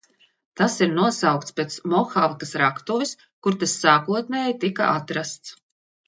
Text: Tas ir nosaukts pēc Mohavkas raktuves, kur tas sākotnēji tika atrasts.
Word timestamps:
Tas 0.59 0.75
ir 0.83 0.87
nosaukts 0.93 1.53
pēc 1.59 1.75
Mohavkas 1.93 2.53
raktuves, 2.61 3.11
kur 3.47 3.57
tas 3.65 3.75
sākotnēji 3.85 4.55
tika 4.65 4.89
atrasts. 4.95 5.55